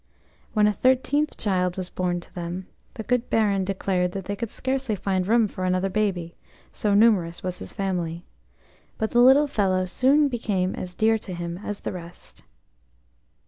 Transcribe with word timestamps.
When 0.53 0.65
a 0.65 0.73
thirteenth 0.73 1.37
child 1.37 1.77
was 1.77 1.89
born 1.91 2.21
to 2.21 2.33
them, 2.33 2.65
the 2.95 3.03
good 3.03 3.29
Baron 3.29 3.63
declared 3.63 4.13
that 4.13 4.25
they 4.25 4.35
could 4.35 4.49
scarcely 4.49 4.95
find 4.95 5.27
room 5.27 5.47
for 5.47 5.63
another 5.63 5.89
baby, 5.91 6.33
so 6.71 6.95
numerous 6.95 7.43
was 7.43 7.59
his 7.59 7.71
family; 7.71 8.25
but 8.97 9.11
the 9.11 9.19
little 9.21 9.45
fellow 9.45 9.85
soon 9.85 10.27
became 10.27 10.73
as 10.73 10.95
dear 10.95 11.19
to 11.19 11.35
him 11.35 11.59
as 11.59 11.81
the 11.81 11.91
rest. 11.91 12.41